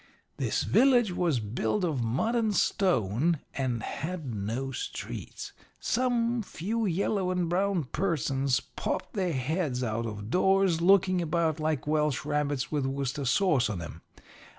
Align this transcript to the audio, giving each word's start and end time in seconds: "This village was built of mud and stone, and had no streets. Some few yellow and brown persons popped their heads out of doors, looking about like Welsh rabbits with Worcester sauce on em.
"This 0.37 0.63
village 0.63 1.11
was 1.11 1.39
built 1.39 1.83
of 1.83 2.03
mud 2.03 2.33
and 2.33 2.55
stone, 2.55 3.37
and 3.53 3.83
had 3.83 4.33
no 4.33 4.71
streets. 4.71 5.53
Some 5.79 6.41
few 6.41 6.87
yellow 6.87 7.29
and 7.29 7.47
brown 7.47 7.83
persons 7.83 8.59
popped 8.61 9.13
their 9.13 9.33
heads 9.33 9.83
out 9.83 10.07
of 10.07 10.31
doors, 10.31 10.81
looking 10.81 11.21
about 11.21 11.59
like 11.59 11.85
Welsh 11.85 12.25
rabbits 12.25 12.71
with 12.71 12.87
Worcester 12.87 13.25
sauce 13.25 13.69
on 13.69 13.79
em. 13.79 14.01